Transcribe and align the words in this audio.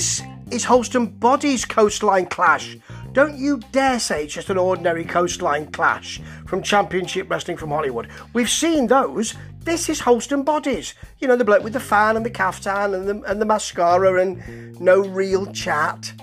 This 0.00 0.22
is 0.50 0.64
Holston 0.64 1.04
Body's 1.04 1.66
coastline 1.66 2.24
clash. 2.24 2.78
Don't 3.12 3.36
you 3.36 3.60
dare 3.70 4.00
say 4.00 4.24
it's 4.24 4.32
just 4.32 4.48
an 4.48 4.56
ordinary 4.56 5.04
coastline 5.04 5.70
clash 5.72 6.22
from 6.46 6.62
Championship 6.62 7.28
Wrestling 7.28 7.58
from 7.58 7.68
Hollywood. 7.68 8.08
We've 8.32 8.48
seen 8.48 8.86
those. 8.86 9.34
This 9.58 9.90
is 9.90 10.00
Holston 10.00 10.42
Bodies. 10.42 10.94
You 11.18 11.28
know, 11.28 11.36
the 11.36 11.44
bloke 11.44 11.62
with 11.62 11.74
the 11.74 11.80
fan 11.80 12.16
and 12.16 12.24
the 12.24 12.30
caftan 12.30 12.94
and 12.94 13.06
the, 13.06 13.20
and 13.30 13.42
the 13.42 13.44
mascara 13.44 14.22
and 14.22 14.80
no 14.80 15.00
real 15.00 15.44
chat. 15.52 16.14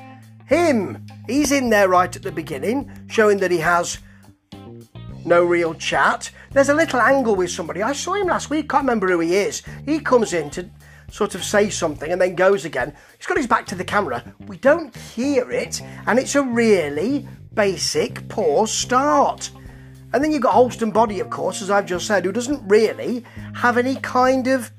Him. 0.48 1.06
He's 1.28 1.52
in 1.52 1.70
there 1.70 1.88
right 1.88 2.16
at 2.16 2.24
the 2.24 2.32
beginning, 2.32 2.92
showing 3.06 3.38
that 3.38 3.52
he 3.52 3.60
has 3.60 4.00
no 5.24 5.44
real 5.44 5.76
chat. 5.76 6.32
There's 6.52 6.70
a 6.70 6.74
little 6.74 7.00
angle 7.00 7.36
with 7.36 7.52
somebody. 7.52 7.84
I 7.84 7.94
saw 7.94 8.16
him 8.16 8.26
last 8.26 8.50
week, 8.50 8.70
can't 8.70 8.86
remember 8.86 9.08
who 9.08 9.20
he 9.20 9.36
is. 9.36 9.62
He 9.86 10.00
comes 10.00 10.34
in 10.34 10.50
to 10.50 10.68
sort 11.10 11.36
of 11.36 11.44
say 11.44 11.70
something 11.70 12.12
and 12.12 12.22
then 12.22 12.36
goes 12.36 12.66
again. 12.66 12.94
He's 13.18 13.28
got 13.28 13.38
his 13.38 13.48
back 13.48 13.66
to 13.68 13.76
the 13.76 13.84
camera. 13.84 14.24
We 14.48 14.58
don't 14.58 14.96
hear 14.96 15.52
it, 15.52 15.82
and 16.06 16.20
it's 16.20 16.36
a 16.36 16.44
really 16.44 17.28
basic, 17.54 18.28
poor 18.30 18.68
start. 18.68 19.50
And 20.14 20.24
then 20.24 20.32
you've 20.32 20.42
got 20.42 20.54
Holston 20.54 20.92
Body, 20.92 21.20
of 21.20 21.30
course, 21.30 21.62
as 21.62 21.70
I've 21.70 21.86
just 21.86 22.08
said, 22.08 22.24
who 22.24 22.32
doesn't 22.32 22.66
really 22.68 23.26
have 23.56 23.78
any 23.78 23.96
kind 23.98 24.48
of 24.48 24.72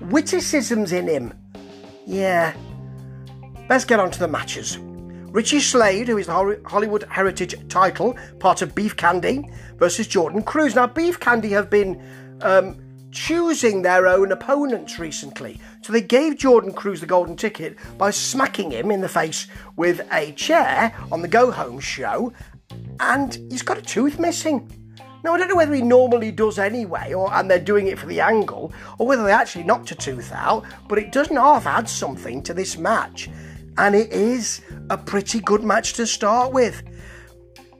witticisms 0.00 0.92
in 0.92 1.06
him. 1.06 1.34
Yeah. 2.06 2.54
Let's 3.68 3.84
get 3.84 4.00
on 4.00 4.10
to 4.10 4.18
the 4.18 4.28
matches. 4.28 4.78
Richie 4.78 5.60
Slade, 5.60 6.08
who 6.08 6.18
is 6.18 6.26
the 6.26 6.60
Hollywood 6.66 7.04
Heritage 7.08 7.56
title, 7.68 8.16
part 8.38 8.60
of 8.60 8.74
Beef 8.74 8.96
Candy, 8.96 9.48
versus 9.76 10.06
Jordan 10.06 10.42
Cruz. 10.42 10.74
Now, 10.74 10.86
Beef 10.86 11.18
Candy 11.20 11.48
have 11.50 11.70
been 11.70 12.02
um, 12.42 12.81
choosing 13.12 13.82
their 13.82 14.06
own 14.06 14.32
opponents 14.32 14.98
recently. 14.98 15.60
So 15.82 15.92
they 15.92 16.00
gave 16.00 16.36
Jordan 16.36 16.72
Cruz 16.72 17.00
the 17.00 17.06
golden 17.06 17.36
ticket 17.36 17.76
by 17.98 18.10
smacking 18.10 18.70
him 18.70 18.90
in 18.90 19.00
the 19.00 19.08
face 19.08 19.46
with 19.76 20.00
a 20.12 20.32
chair 20.32 20.94
on 21.12 21.22
the 21.22 21.28
Go 21.28 21.50
Home 21.50 21.78
show, 21.78 22.32
and 22.98 23.34
he's 23.50 23.62
got 23.62 23.78
a 23.78 23.82
tooth 23.82 24.18
missing. 24.18 24.68
Now 25.22 25.34
I 25.34 25.38
don't 25.38 25.48
know 25.48 25.56
whether 25.56 25.74
he 25.74 25.82
normally 25.82 26.32
does 26.32 26.58
anyway, 26.58 27.12
or 27.12 27.32
and 27.32 27.48
they're 27.48 27.60
doing 27.60 27.86
it 27.86 27.98
for 27.98 28.06
the 28.06 28.20
angle, 28.20 28.72
or 28.98 29.06
whether 29.06 29.22
they 29.22 29.32
actually 29.32 29.64
knocked 29.64 29.92
a 29.92 29.94
tooth 29.94 30.32
out, 30.32 30.64
but 30.88 30.98
it 30.98 31.12
doesn't 31.12 31.36
half 31.36 31.66
add 31.66 31.88
something 31.88 32.42
to 32.42 32.54
this 32.54 32.76
match 32.76 33.28
and 33.78 33.94
it 33.94 34.12
is 34.12 34.60
a 34.90 34.98
pretty 34.98 35.40
good 35.40 35.62
match 35.62 35.94
to 35.94 36.06
start 36.06 36.52
with. 36.52 36.82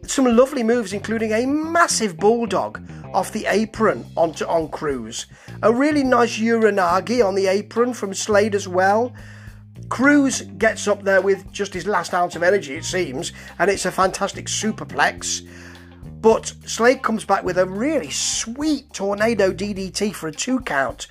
Some 0.07 0.25
lovely 0.25 0.63
moves, 0.63 0.93
including 0.93 1.33
a 1.33 1.47
massive 1.47 2.17
bulldog 2.17 2.81
off 3.13 3.33
the 3.33 3.47
apron 3.47 4.05
onto 4.17 4.45
on 4.47 4.69
Cruz, 4.69 5.27
a 5.63 5.73
really 5.73 6.05
nice 6.05 6.39
uranage 6.39 7.27
on 7.27 7.35
the 7.35 7.47
apron 7.47 7.95
from 7.95 8.15
Slade 8.15 8.55
as 8.55 8.69
well. 8.69 9.13
Cruz 9.89 10.43
gets 10.59 10.89
up 10.89 11.03
there 11.03 11.21
with 11.21 11.51
just 11.53 11.75
his 11.75 11.87
last 11.87 12.15
ounce 12.15 12.37
of 12.37 12.43
energy, 12.43 12.75
it 12.75 12.85
seems, 12.85 13.33
and 13.59 13.71
it's 13.71 13.85
a 13.85 13.91
fantastic 13.91 14.47
superplex. 14.47 15.47
But 16.23 16.55
Slade 16.67 17.03
comes 17.03 17.25
back 17.25 17.43
with 17.43 17.59
a 17.59 17.67
really 17.67 18.11
sweet 18.11 18.93
tornado 18.93 19.53
DDT 19.53 20.15
for 20.15 20.29
a 20.29 20.33
two 20.33 20.61
count. 20.61 21.09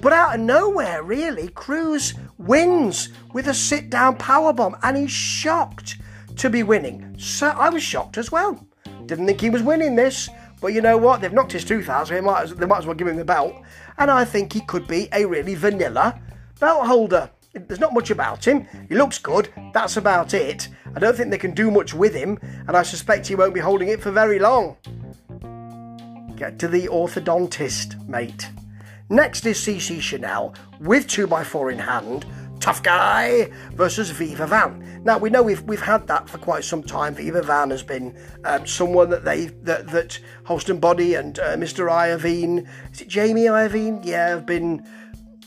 But 0.00 0.12
out 0.12 0.36
of 0.36 0.40
nowhere, 0.40 1.02
really, 1.02 1.48
Cruz 1.48 2.14
wins 2.38 3.08
with 3.32 3.48
a 3.48 3.54
sit 3.54 3.90
down 3.90 4.16
powerbomb 4.18 4.78
and 4.82 4.96
he's 4.96 5.10
shocked 5.10 5.96
to 6.36 6.48
be 6.48 6.62
winning. 6.62 7.16
So 7.18 7.48
I 7.48 7.70
was 7.70 7.82
shocked 7.82 8.18
as 8.18 8.30
well. 8.30 8.64
Didn't 9.06 9.26
think 9.26 9.40
he 9.40 9.50
was 9.50 9.62
winning 9.62 9.96
this, 9.96 10.28
but 10.60 10.68
you 10.68 10.80
know 10.80 10.96
what? 10.96 11.20
They've 11.20 11.32
knocked 11.32 11.52
his 11.52 11.64
tooth 11.64 11.88
out, 11.88 12.08
so 12.08 12.14
they 12.14 12.20
might, 12.20 12.42
as, 12.42 12.54
they 12.54 12.66
might 12.66 12.78
as 12.78 12.86
well 12.86 12.94
give 12.94 13.08
him 13.08 13.16
the 13.16 13.24
belt. 13.24 13.54
And 13.98 14.10
I 14.10 14.24
think 14.24 14.52
he 14.52 14.60
could 14.60 14.86
be 14.86 15.08
a 15.12 15.24
really 15.24 15.54
vanilla 15.54 16.20
belt 16.58 16.86
holder. 16.86 17.30
There's 17.52 17.80
not 17.80 17.94
much 17.94 18.10
about 18.10 18.46
him. 18.46 18.66
He 18.88 18.94
looks 18.94 19.18
good. 19.18 19.48
That's 19.72 19.96
about 19.96 20.34
it. 20.34 20.68
I 20.94 20.98
don't 20.98 21.16
think 21.16 21.30
they 21.30 21.38
can 21.38 21.54
do 21.54 21.70
much 21.70 21.94
with 21.94 22.14
him, 22.14 22.38
and 22.66 22.76
I 22.76 22.82
suspect 22.82 23.26
he 23.26 23.34
won't 23.34 23.54
be 23.54 23.60
holding 23.60 23.88
it 23.88 24.02
for 24.02 24.10
very 24.10 24.38
long. 24.38 24.76
Get 26.36 26.58
to 26.58 26.68
the 26.68 26.86
orthodontist, 26.88 28.06
mate. 28.06 28.50
Next 29.08 29.46
is 29.46 29.58
CC 29.58 30.00
Chanel 30.00 30.54
with 30.80 31.06
2x4 31.06 31.72
in 31.72 31.78
hand. 31.78 32.26
Tough 32.66 32.82
guy 32.82 33.48
versus 33.74 34.10
Viva 34.10 34.44
Van. 34.44 35.00
Now 35.04 35.18
we 35.18 35.30
know 35.30 35.40
we've 35.40 35.62
we've 35.62 35.80
had 35.80 36.08
that 36.08 36.28
for 36.28 36.38
quite 36.38 36.64
some 36.64 36.82
time. 36.82 37.14
Viva 37.14 37.40
Van 37.40 37.70
has 37.70 37.84
been 37.84 38.18
um, 38.44 38.66
someone 38.66 39.08
that 39.10 39.24
they 39.24 39.46
that 39.62 39.86
that 39.90 40.18
Holston 40.42 40.80
Body 40.80 41.14
and 41.14 41.38
uh, 41.38 41.54
Mr. 41.54 41.88
Iovine, 41.88 42.66
is 42.92 43.02
it 43.02 43.06
Jamie 43.06 43.44
Iovine? 43.44 44.04
Yeah, 44.04 44.30
have 44.30 44.46
been 44.46 44.84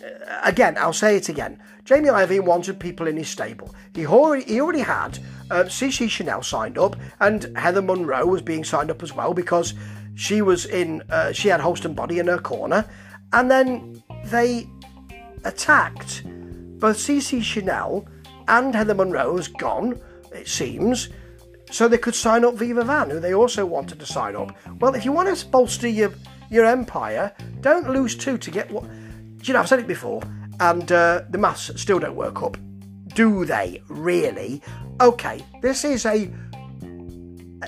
uh, 0.01 0.39
again, 0.45 0.77
I'll 0.77 0.93
say 0.93 1.17
it 1.17 1.27
again. 1.27 1.59
Jamie 1.83 2.07
Iovine 2.07 2.45
wanted 2.45 2.79
people 2.79 3.05
in 3.05 3.17
his 3.17 3.27
stable. 3.27 3.75
He 3.93 4.05
already, 4.07 4.45
he 4.45 4.61
already 4.61 4.79
had 4.79 5.19
uh, 5.51 5.65
CC 5.65 6.09
Chanel 6.09 6.41
signed 6.41 6.77
up, 6.77 6.95
and 7.19 7.51
Heather 7.57 7.81
Monroe 7.81 8.27
was 8.27 8.41
being 8.41 8.63
signed 8.63 8.89
up 8.89 9.03
as 9.03 9.13
well 9.13 9.33
because 9.33 9.73
she 10.15 10.41
was 10.41 10.67
in. 10.67 11.03
Uh, 11.09 11.33
she 11.33 11.49
had 11.49 11.59
Holston 11.59 11.95
Body 11.95 12.19
in 12.19 12.27
her 12.27 12.39
corner, 12.39 12.85
and 13.33 13.51
then 13.51 14.01
they 14.23 14.69
attacked 15.43 16.23
both 16.79 16.97
CC 16.97 17.41
Chanel 17.41 18.07
and 18.47 18.73
Heather 18.73 18.95
Monroe's 18.95 19.47
gone, 19.47 19.99
it 20.33 20.47
seems, 20.47 21.09
so 21.71 21.87
they 21.87 21.97
could 21.97 22.15
sign 22.15 22.43
up 22.43 22.55
Viva 22.55 22.83
Van, 22.83 23.09
who 23.09 23.19
they 23.19 23.33
also 23.33 23.65
wanted 23.65 23.99
to 23.99 24.05
sign 24.05 24.35
up. 24.35 24.55
Well, 24.79 24.95
if 24.95 25.05
you 25.05 25.11
want 25.11 25.35
to 25.35 25.45
bolster 25.45 25.87
your 25.87 26.13
your 26.49 26.65
empire, 26.65 27.31
don't 27.61 27.89
lose 27.89 28.15
two 28.15 28.37
to 28.39 28.51
get 28.51 28.71
what. 28.71 28.83
Do 28.83 29.43
You 29.43 29.53
know, 29.53 29.59
I've 29.59 29.69
said 29.69 29.79
it 29.79 29.87
before, 29.87 30.21
and 30.59 30.91
uh, 30.91 31.21
the 31.29 31.37
maths 31.37 31.71
still 31.79 31.99
don't 31.99 32.15
work 32.15 32.41
up. 32.41 32.57
Do 33.13 33.45
they 33.45 33.81
really? 33.87 34.61
Okay, 34.99 35.45
this 35.61 35.85
is 35.85 36.05
a 36.05 36.31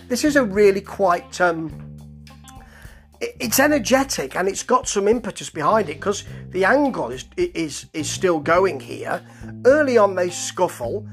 this 0.08 0.24
is 0.24 0.36
a 0.36 0.44
really 0.44 0.82
quite 0.82 1.40
um, 1.40 1.70
it's 3.22 3.60
energetic 3.60 4.36
and 4.36 4.48
it's 4.48 4.64
got 4.64 4.88
some 4.88 5.08
impetus 5.08 5.50
behind 5.50 5.90
it 5.90 5.96
because 5.96 6.24
the 6.50 6.66
angle 6.66 7.12
is 7.12 7.26
is 7.38 7.86
is 7.94 8.10
still 8.10 8.40
going 8.40 8.80
here. 8.80 9.22
Early 9.66 9.98
on, 9.98 10.16
they 10.16 10.30
scuffle, 10.30 11.08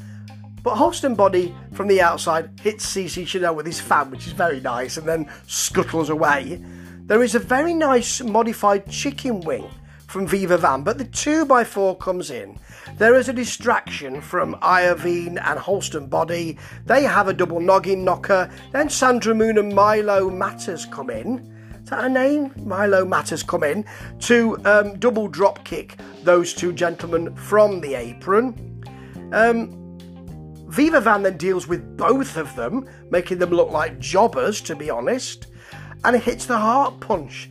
but 0.62 0.76
Holston 0.76 1.14
Body 1.14 1.54
from 1.72 1.86
the 1.86 2.00
outside 2.00 2.50
hits 2.62 2.86
CC 2.86 3.26
Chanel 3.26 3.54
with 3.54 3.66
his 3.66 3.80
fan, 3.80 4.10
which 4.10 4.26
is 4.26 4.32
very 4.32 4.60
nice, 4.60 4.96
and 4.96 5.06
then 5.06 5.30
scuttles 5.46 6.08
away. 6.08 6.62
There 7.04 7.22
is 7.22 7.34
a 7.34 7.38
very 7.38 7.74
nice 7.74 8.22
modified 8.22 8.90
chicken 8.90 9.40
wing 9.40 9.68
from 10.06 10.26
Viva 10.26 10.56
Van, 10.56 10.82
but 10.82 10.96
the 10.96 11.04
2x4 11.04 11.98
comes 11.98 12.30
in. 12.30 12.58
There 12.96 13.14
is 13.14 13.28
a 13.28 13.34
distraction 13.34 14.22
from 14.22 14.54
Iovine 14.56 15.38
and 15.42 15.58
Holston 15.58 16.06
Body. 16.06 16.56
They 16.86 17.02
have 17.02 17.28
a 17.28 17.34
double 17.34 17.60
noggin 17.60 18.04
knocker. 18.04 18.50
Then 18.72 18.88
Sandra 18.88 19.34
Moon 19.34 19.58
and 19.58 19.74
Milo 19.74 20.30
Matters 20.30 20.86
come 20.86 21.10
in 21.10 21.57
that 21.90 22.04
a 22.04 22.08
name? 22.08 22.52
Milo 22.64 23.04
Matters 23.04 23.42
come 23.42 23.62
in 23.62 23.84
to 24.20 24.58
um, 24.64 24.98
double 24.98 25.28
drop 25.28 25.64
kick 25.64 25.98
those 26.22 26.54
two 26.54 26.72
gentlemen 26.72 27.34
from 27.34 27.80
the 27.80 27.94
apron. 27.94 28.82
Um, 29.32 29.78
Viva 30.68 31.00
Van 31.00 31.22
then 31.22 31.36
deals 31.36 31.66
with 31.66 31.96
both 31.96 32.36
of 32.36 32.54
them, 32.54 32.88
making 33.10 33.38
them 33.38 33.50
look 33.50 33.70
like 33.70 33.98
jobbers, 33.98 34.60
to 34.62 34.76
be 34.76 34.90
honest, 34.90 35.46
and 36.04 36.14
it 36.14 36.22
hits 36.22 36.44
the 36.46 36.58
heart 36.58 37.00
punch, 37.00 37.50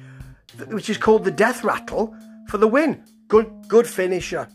which 0.68 0.90
is 0.90 0.98
called 0.98 1.24
the 1.24 1.31
death 1.31 1.64
rattle, 1.64 2.16
for 2.48 2.58
the 2.58 2.68
win. 2.68 3.04
Good, 3.28 3.52
good 3.68 3.88
finisher. 3.88 4.48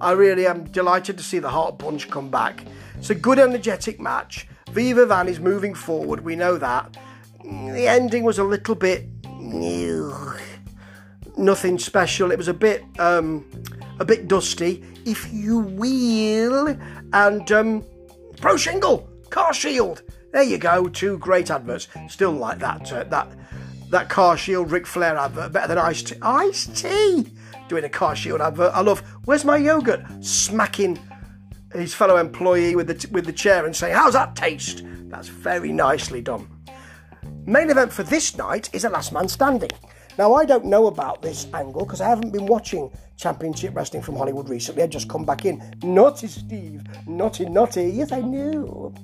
I 0.00 0.12
really 0.12 0.46
am 0.46 0.64
delighted 0.64 1.16
to 1.18 1.24
see 1.24 1.38
the 1.38 1.48
heart 1.48 1.78
punch 1.78 2.10
come 2.10 2.30
back. 2.30 2.64
It's 2.98 3.10
a 3.10 3.14
good, 3.14 3.38
energetic 3.38 3.98
match. 4.00 4.46
Viva 4.70 5.06
Van 5.06 5.28
is 5.28 5.40
moving 5.40 5.74
forward, 5.74 6.20
we 6.20 6.36
know 6.36 6.58
that. 6.58 6.96
The 7.42 7.88
ending 7.88 8.24
was 8.24 8.38
a 8.38 8.44
little 8.44 8.74
bit 8.74 9.19
nothing 11.40 11.78
special. 11.78 12.30
It 12.30 12.38
was 12.38 12.48
a 12.48 12.54
bit 12.54 12.84
um, 12.98 13.44
a 13.98 14.04
bit 14.04 14.28
dusty, 14.28 14.84
if 15.04 15.32
you 15.32 15.58
will. 15.58 16.76
And 17.12 17.50
um, 17.52 17.84
Pro 18.40 18.56
Shingle, 18.56 19.08
Car 19.30 19.52
Shield. 19.52 20.02
There 20.32 20.42
you 20.42 20.58
go. 20.58 20.88
Two 20.88 21.18
great 21.18 21.50
adverts. 21.50 21.88
Still 22.08 22.32
like 22.32 22.58
that. 22.60 22.92
Uh, 22.92 23.04
that 23.04 23.28
that 23.90 24.08
Car 24.08 24.36
Shield 24.36 24.70
Ric 24.70 24.86
Flair 24.86 25.16
advert 25.16 25.52
better 25.52 25.68
than 25.68 25.78
Ice-T. 25.78 26.14
Ice 26.22 26.66
Tea 26.66 27.26
doing 27.68 27.84
a 27.84 27.88
Car 27.88 28.14
Shield 28.14 28.40
advert. 28.40 28.72
I 28.74 28.80
love. 28.80 29.00
Where's 29.24 29.44
my 29.44 29.56
yogurt? 29.56 30.02
Smacking 30.24 30.98
his 31.72 31.94
fellow 31.94 32.16
employee 32.16 32.76
with 32.76 32.86
the 32.86 33.08
with 33.10 33.26
the 33.26 33.32
chair 33.32 33.66
and 33.66 33.74
saying, 33.74 33.94
"How's 33.94 34.12
that 34.12 34.36
taste?" 34.36 34.84
That's 35.08 35.28
very 35.28 35.72
nicely 35.72 36.20
done. 36.20 36.48
Main 37.46 37.70
event 37.70 37.92
for 37.92 38.02
this 38.02 38.36
night 38.36 38.68
is 38.74 38.84
a 38.84 38.90
last 38.90 39.12
man 39.12 39.26
standing. 39.26 39.70
Now, 40.18 40.34
I 40.34 40.44
don't 40.44 40.66
know 40.66 40.88
about 40.88 41.22
this 41.22 41.46
angle 41.54 41.84
because 41.86 42.02
I 42.02 42.08
haven't 42.08 42.32
been 42.32 42.46
watching 42.46 42.90
Championship 43.16 43.74
Wrestling 43.74 44.02
from 44.02 44.16
Hollywood 44.16 44.48
recently. 44.48 44.82
I've 44.82 44.90
just 44.90 45.08
come 45.08 45.24
back 45.24 45.46
in. 45.46 45.62
Naughty 45.82 46.26
Steve. 46.26 46.82
Naughty, 47.06 47.46
naughty. 47.46 47.84
Yes, 47.84 48.12
I 48.12 48.20
knew. 48.20 48.94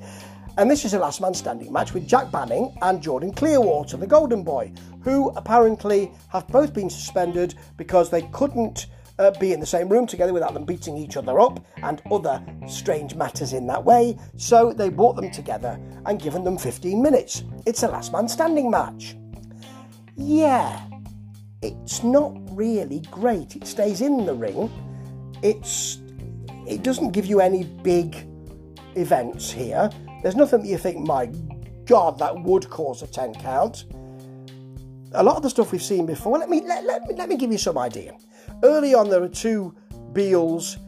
And 0.58 0.70
this 0.70 0.84
is 0.84 0.92
a 0.92 0.98
last 0.98 1.20
man 1.20 1.32
standing 1.32 1.72
match 1.72 1.94
with 1.94 2.06
Jack 2.06 2.30
Banning 2.30 2.76
and 2.82 3.02
Jordan 3.02 3.32
Clearwater, 3.32 3.96
the 3.96 4.06
Golden 4.06 4.42
Boy, 4.42 4.72
who 5.00 5.30
apparently 5.30 6.10
have 6.28 6.46
both 6.48 6.74
been 6.74 6.90
suspended 6.90 7.54
because 7.78 8.10
they 8.10 8.22
couldn't 8.32 8.86
uh, 9.18 9.30
be 9.38 9.52
in 9.52 9.60
the 9.60 9.66
same 9.66 9.88
room 9.88 10.06
together 10.06 10.32
without 10.32 10.54
them 10.54 10.64
beating 10.64 10.96
each 10.96 11.16
other 11.16 11.40
up 11.40 11.64
and 11.82 12.02
other 12.10 12.42
strange 12.68 13.14
matters 13.14 13.52
in 13.52 13.66
that 13.66 13.82
way. 13.82 14.18
So 14.36 14.72
they 14.72 14.88
brought 14.88 15.16
them 15.16 15.30
together 15.30 15.80
and 16.04 16.20
given 16.20 16.44
them 16.44 16.58
15 16.58 17.02
minutes. 17.02 17.44
It's 17.66 17.82
a 17.82 17.88
last 17.88 18.12
man 18.12 18.28
standing 18.28 18.70
match. 18.70 19.16
Yeah, 20.16 20.80
it's 21.62 22.02
not 22.02 22.32
really 22.50 23.00
great. 23.10 23.56
It 23.56 23.66
stays 23.66 24.00
in 24.00 24.24
the 24.26 24.34
ring. 24.34 24.70
It's 25.42 25.98
it 26.66 26.82
doesn't 26.82 27.12
give 27.12 27.26
you 27.26 27.40
any 27.40 27.64
big 27.64 28.26
events 28.96 29.50
here. 29.50 29.88
There's 30.22 30.34
nothing 30.34 30.62
that 30.62 30.68
you 30.68 30.78
think, 30.78 31.06
my 31.06 31.26
God, 31.84 32.18
that 32.18 32.42
would 32.42 32.68
cause 32.68 33.02
a 33.02 33.06
10 33.06 33.34
count. 33.34 33.84
A 35.12 35.22
lot 35.22 35.36
of 35.36 35.42
the 35.42 35.50
stuff 35.50 35.70
we've 35.70 35.82
seen 35.82 36.04
before, 36.04 36.38
let 36.38 36.50
me, 36.50 36.62
let, 36.66 36.84
let, 36.84 37.06
me, 37.06 37.14
let 37.14 37.28
me 37.28 37.36
give 37.36 37.52
you 37.52 37.58
some 37.58 37.78
idea. 37.78 38.16
Early 38.62 38.94
on, 38.94 39.10
there 39.10 39.22
are 39.22 39.28
two 39.28 39.74
Beals 40.12 40.78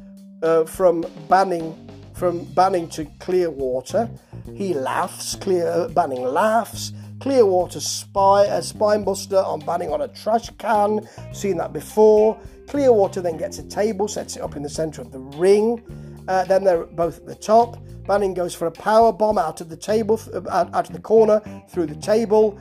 uh, 0.43 0.65
from 0.65 1.05
Banning 1.29 1.75
from 2.15 2.45
Banning 2.55 2.89
to 2.89 3.05
Clearwater. 3.21 4.11
He 4.55 4.75
laughs, 4.75 5.37
Clear 5.37 5.69
uh, 5.69 5.89
Banning 5.89 6.23
laughs. 6.23 6.93
Clearwater 7.21 7.81
spy 7.81 8.45
a 8.45 8.63
spine 8.63 9.05
buster 9.05 9.39
on 9.39 9.61
Banning 9.61 9.93
on 9.93 10.01
a 10.01 10.09
trash 10.09 10.51
can. 10.59 11.09
Seen 11.33 11.57
that 11.59 11.73
before. 11.73 12.39
Clearwater 12.69 13.21
then 13.21 13.37
gets 13.37 13.59
a 13.59 13.69
table, 13.69 14.09
sets 14.09 14.37
it 14.37 14.43
up 14.43 14.57
in 14.57 14.63
the 14.63 14.69
centre 14.69 15.01
of 15.01 15.13
the 15.13 15.19
ring. 15.19 15.83
Uh, 16.27 16.45
then 16.45 16.65
they're 16.65 16.85
both 16.87 17.19
at 17.19 17.27
the 17.27 17.35
top. 17.35 17.77
Banning 18.07 18.35
goes 18.35 18.55
for 18.55 18.67
a 18.67 18.73
power 18.73 19.13
bomb 19.13 19.39
out 19.39 19.61
of 19.61 19.69
the 19.69 19.77
table, 19.77 20.21
uh, 20.35 20.67
out 20.73 20.89
of 20.89 20.93
the 20.93 21.01
corner 21.01 21.41
through 21.69 21.87
the 21.87 21.97
table. 21.97 22.59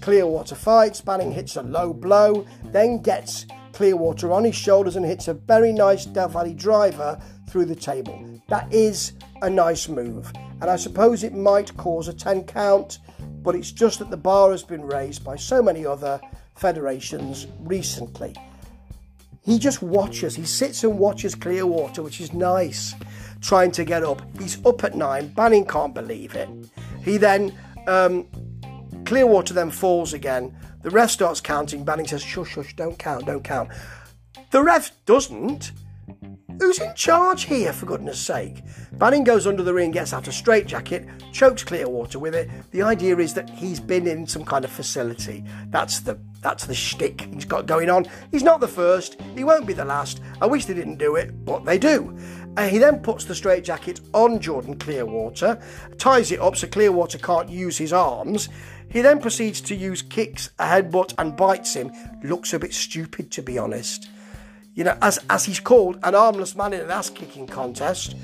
Clearwater 0.00 0.54
fights. 0.54 1.00
Banning 1.00 1.32
hits 1.32 1.56
a 1.56 1.62
low 1.62 1.92
blow, 1.92 2.46
then 2.64 3.00
gets 3.00 3.46
Clearwater 3.72 4.32
on 4.32 4.44
his 4.44 4.54
shoulders 4.54 4.96
and 4.96 5.04
hits 5.04 5.28
a 5.28 5.34
very 5.34 5.72
nice 5.72 6.04
Death 6.04 6.32
Valley 6.32 6.54
driver 6.54 7.20
through 7.48 7.66
the 7.66 7.74
table. 7.74 8.40
That 8.48 8.72
is 8.72 9.12
a 9.42 9.50
nice 9.50 9.88
move, 9.88 10.32
and 10.60 10.70
I 10.70 10.76
suppose 10.76 11.24
it 11.24 11.34
might 11.34 11.76
cause 11.76 12.08
a 12.08 12.12
10 12.12 12.44
count, 12.44 12.98
but 13.42 13.54
it's 13.54 13.72
just 13.72 13.98
that 13.98 14.10
the 14.10 14.16
bar 14.16 14.50
has 14.50 14.62
been 14.62 14.82
raised 14.82 15.24
by 15.24 15.36
so 15.36 15.62
many 15.62 15.84
other 15.84 16.20
federations 16.54 17.46
recently. 17.60 18.34
He 19.44 19.58
just 19.58 19.82
watches, 19.82 20.36
he 20.36 20.44
sits 20.44 20.84
and 20.84 20.98
watches 20.98 21.34
Clearwater, 21.34 22.02
which 22.02 22.20
is 22.20 22.32
nice 22.32 22.94
trying 23.40 23.72
to 23.72 23.84
get 23.84 24.04
up. 24.04 24.22
He's 24.38 24.64
up 24.64 24.84
at 24.84 24.94
nine. 24.94 25.28
Banning 25.28 25.66
can't 25.66 25.92
believe 25.92 26.34
it. 26.36 26.48
He 27.04 27.16
then, 27.16 27.52
um, 27.88 28.28
Clearwater 29.04 29.52
then 29.52 29.70
falls 29.70 30.12
again. 30.12 30.56
The 30.82 30.90
ref 30.90 31.10
starts 31.10 31.40
counting. 31.40 31.84
Banning 31.84 32.06
says, 32.06 32.22
shush, 32.22 32.50
shush, 32.50 32.74
don't 32.74 32.98
count, 32.98 33.26
don't 33.26 33.44
count. 33.44 33.70
The 34.50 34.62
ref 34.62 34.90
doesn't. 35.06 35.72
Who's 36.58 36.80
in 36.80 36.94
charge 36.94 37.44
here, 37.44 37.72
for 37.72 37.86
goodness 37.86 38.20
sake? 38.20 38.62
Banning 38.92 39.24
goes 39.24 39.46
under 39.46 39.62
the 39.62 39.74
ring, 39.74 39.90
gets 39.90 40.12
out 40.12 40.28
a 40.28 40.32
straitjacket, 40.32 41.08
chokes 41.32 41.64
Clearwater 41.64 42.18
with 42.18 42.34
it. 42.34 42.50
The 42.70 42.82
idea 42.82 43.16
is 43.16 43.34
that 43.34 43.48
he's 43.48 43.80
been 43.80 44.06
in 44.06 44.26
some 44.26 44.44
kind 44.44 44.64
of 44.64 44.70
facility. 44.70 45.44
That's 45.68 46.00
the 46.00 46.18
that's 46.40 46.66
the 46.66 46.74
shtick 46.74 47.22
he's 47.32 47.44
got 47.44 47.66
going 47.66 47.88
on. 47.88 48.06
He's 48.32 48.42
not 48.42 48.60
the 48.60 48.68
first. 48.68 49.20
He 49.34 49.44
won't 49.44 49.66
be 49.66 49.72
the 49.72 49.84
last. 49.84 50.20
I 50.40 50.46
wish 50.46 50.66
they 50.66 50.74
didn't 50.74 50.98
do 50.98 51.16
it, 51.16 51.44
but 51.44 51.64
they 51.64 51.78
do. 51.78 52.16
Uh, 52.56 52.68
he 52.68 52.78
then 52.78 53.00
puts 53.00 53.24
the 53.24 53.34
straitjacket 53.34 54.00
on 54.12 54.38
Jordan 54.38 54.76
Clearwater, 54.76 55.60
ties 55.98 56.32
it 56.32 56.40
up 56.40 56.56
so 56.56 56.66
Clearwater 56.66 57.18
can't 57.18 57.48
use 57.48 57.78
his 57.78 57.92
arms. 57.92 58.50
He 58.92 59.00
then 59.00 59.20
proceeds 59.20 59.62
to 59.62 59.74
use 59.74 60.02
kicks, 60.02 60.50
a 60.58 60.66
headbutt, 60.66 61.14
and 61.16 61.34
bites 61.34 61.74
him. 61.74 61.90
Looks 62.22 62.52
a 62.52 62.58
bit 62.58 62.74
stupid, 62.74 63.30
to 63.32 63.42
be 63.42 63.56
honest. 63.56 64.10
You 64.74 64.84
know, 64.84 64.98
as, 65.00 65.18
as 65.30 65.46
he's 65.46 65.60
called 65.60 65.98
an 66.02 66.14
armless 66.14 66.54
man 66.54 66.74
in 66.74 66.80
an 66.80 66.90
ass 66.90 67.08
kicking 67.08 67.46
contest, 67.46 68.14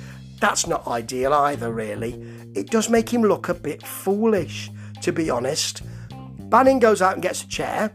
that's 0.41 0.67
not 0.67 0.87
ideal 0.87 1.33
either, 1.33 1.73
really. 1.73 2.23
It 2.55 2.71
does 2.71 2.91
make 2.91 3.09
him 3.09 3.23
look 3.23 3.49
a 3.49 3.55
bit 3.55 3.83
foolish, 3.83 4.71
to 5.01 5.11
be 5.11 5.31
honest. 5.31 5.83
Banning 6.51 6.81
goes 6.81 7.01
out 7.01 7.15
and 7.15 7.23
gets 7.23 7.45
a 7.45 7.49
chair, 7.49 7.91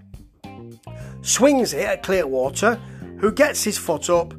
swings 1.22 1.74
it 1.74 1.86
at 1.86 2.02
Clearwater, 2.02 2.76
who 3.20 3.32
gets 3.32 3.64
his 3.64 3.78
foot 3.78 4.10
up. 4.10 4.34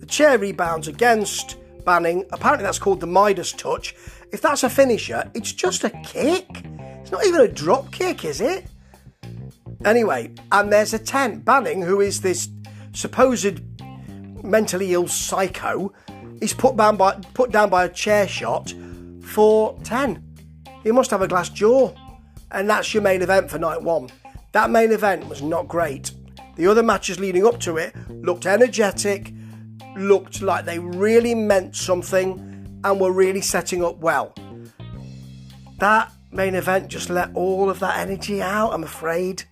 The 0.00 0.06
chair 0.06 0.38
rebounds 0.38 0.86
against 0.86 1.56
Banning. 1.86 2.26
Apparently, 2.30 2.64
that's 2.64 2.78
called 2.78 3.00
the 3.00 3.06
Midas 3.06 3.52
touch. 3.52 3.94
If 4.32 4.42
that's 4.42 4.64
a 4.64 4.70
finisher, 4.70 5.30
it's 5.34 5.52
just 5.52 5.82
a 5.84 5.90
kick. 6.04 6.46
It's 7.10 7.18
not 7.18 7.26
even 7.26 7.40
a 7.40 7.48
drop 7.48 7.90
kick, 7.90 8.24
is 8.24 8.40
it? 8.40 8.68
Anyway, 9.84 10.32
and 10.52 10.72
there's 10.72 10.94
a 10.94 10.98
10. 10.98 11.40
Banning, 11.40 11.82
who 11.82 12.00
is 12.00 12.20
this 12.20 12.48
supposed 12.92 13.60
mentally 14.44 14.92
ill 14.94 15.08
psycho, 15.08 15.92
is 16.40 16.52
put 16.52 16.76
down 16.76 16.96
by, 16.96 17.14
put 17.34 17.50
down 17.50 17.68
by 17.68 17.84
a 17.86 17.88
chair 17.88 18.28
shot 18.28 18.72
for 19.24 19.76
10. 19.82 20.22
He 20.84 20.92
must 20.92 21.10
have 21.10 21.20
a 21.20 21.26
glass 21.26 21.48
jaw. 21.48 21.92
And 22.52 22.70
that's 22.70 22.94
your 22.94 23.02
main 23.02 23.22
event 23.22 23.50
for 23.50 23.58
night 23.58 23.82
one. 23.82 24.08
That 24.52 24.70
main 24.70 24.92
event 24.92 25.26
was 25.28 25.42
not 25.42 25.66
great. 25.66 26.12
The 26.54 26.68
other 26.68 26.84
matches 26.84 27.18
leading 27.18 27.44
up 27.44 27.58
to 27.62 27.76
it 27.76 27.92
looked 28.08 28.46
energetic, 28.46 29.34
looked 29.96 30.42
like 30.42 30.64
they 30.64 30.78
really 30.78 31.34
meant 31.34 31.74
something, 31.74 32.80
and 32.84 33.00
were 33.00 33.10
really 33.10 33.40
setting 33.40 33.82
up 33.82 33.98
well. 33.98 34.32
That 35.78 36.12
main 36.32 36.54
event 36.54 36.88
just 36.88 37.10
let 37.10 37.34
all 37.34 37.70
of 37.70 37.80
that 37.80 37.98
energy 37.98 38.40
out, 38.42 38.72
I'm 38.72 38.84
afraid. 38.84 39.44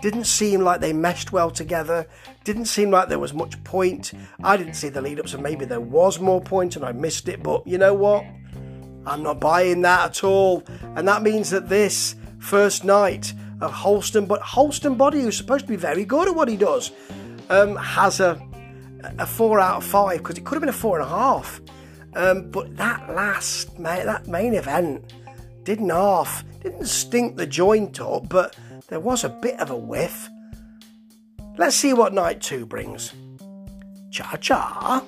Didn't 0.00 0.24
seem 0.24 0.60
like 0.60 0.80
they 0.80 0.92
meshed 0.92 1.32
well 1.32 1.50
together. 1.50 2.06
Didn't 2.44 2.66
seem 2.66 2.90
like 2.90 3.08
there 3.08 3.18
was 3.18 3.34
much 3.34 3.62
point. 3.64 4.12
I 4.42 4.56
didn't 4.56 4.74
see 4.74 4.88
the 4.88 5.00
lead 5.00 5.18
up, 5.18 5.28
so 5.28 5.38
maybe 5.38 5.64
there 5.64 5.80
was 5.80 6.20
more 6.20 6.40
point 6.40 6.76
and 6.76 6.84
I 6.84 6.92
missed 6.92 7.28
it, 7.28 7.42
but 7.42 7.66
you 7.66 7.78
know 7.78 7.94
what? 7.94 8.24
I'm 9.06 9.22
not 9.22 9.40
buying 9.40 9.82
that 9.82 10.10
at 10.10 10.24
all. 10.24 10.62
And 10.94 11.08
that 11.08 11.22
means 11.22 11.50
that 11.50 11.68
this 11.68 12.14
first 12.38 12.84
night 12.84 13.32
of 13.60 13.72
Holston, 13.72 14.26
but 14.26 14.40
Holston 14.40 14.94
Body, 14.94 15.22
who's 15.22 15.36
supposed 15.36 15.64
to 15.64 15.68
be 15.68 15.76
very 15.76 16.04
good 16.04 16.28
at 16.28 16.34
what 16.34 16.48
he 16.48 16.56
does, 16.56 16.92
um, 17.50 17.74
has 17.76 18.20
a 18.20 18.40
a 19.18 19.26
four 19.26 19.60
out 19.60 19.76
of 19.76 19.84
five 19.84 20.18
because 20.18 20.38
it 20.38 20.44
could 20.44 20.56
have 20.56 20.60
been 20.60 20.68
a 20.68 20.72
four 20.72 20.98
and 20.98 21.06
a 21.06 21.10
half. 21.10 21.60
Um, 22.14 22.50
but 22.50 22.76
that 22.76 23.14
last 23.14 23.76
that 23.82 24.26
main 24.26 24.54
event 24.54 25.12
didn't 25.68 25.90
half, 25.90 26.44
didn't 26.62 26.86
stink 26.86 27.36
the 27.36 27.46
joint 27.46 28.00
up, 28.00 28.26
but 28.30 28.56
there 28.88 29.00
was 29.00 29.22
a 29.22 29.28
bit 29.28 29.60
of 29.60 29.68
a 29.68 29.76
whiff. 29.76 30.30
Let's 31.58 31.76
see 31.76 31.92
what 31.92 32.14
night 32.14 32.40
two 32.40 32.64
brings. 32.64 33.12
Cha 34.10 34.36
cha. 34.36 35.04